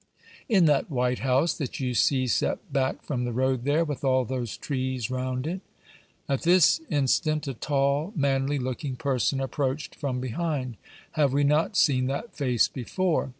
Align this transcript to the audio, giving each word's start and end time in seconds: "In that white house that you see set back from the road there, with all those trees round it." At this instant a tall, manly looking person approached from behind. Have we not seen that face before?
"In 0.49 0.65
that 0.65 0.89
white 0.89 1.19
house 1.19 1.53
that 1.59 1.79
you 1.79 1.93
see 1.93 2.25
set 2.25 2.73
back 2.73 3.03
from 3.03 3.23
the 3.23 3.31
road 3.31 3.65
there, 3.65 3.85
with 3.85 4.03
all 4.03 4.25
those 4.25 4.57
trees 4.57 5.11
round 5.11 5.45
it." 5.45 5.61
At 6.27 6.41
this 6.41 6.81
instant 6.89 7.47
a 7.47 7.53
tall, 7.53 8.11
manly 8.15 8.57
looking 8.57 8.95
person 8.95 9.39
approached 9.39 9.93
from 9.93 10.19
behind. 10.19 10.77
Have 11.11 11.33
we 11.33 11.43
not 11.43 11.77
seen 11.77 12.07
that 12.07 12.33
face 12.33 12.67
before? 12.67 13.29